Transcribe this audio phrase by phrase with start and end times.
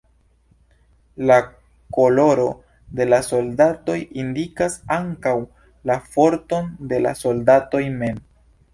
[1.31, 1.35] La
[1.97, 2.47] koloro
[3.01, 5.37] de la soldatoj indikas ankaŭ
[5.93, 8.23] la forton de la soldatoj mem.